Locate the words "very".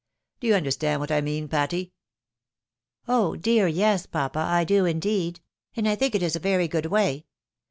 6.39-6.67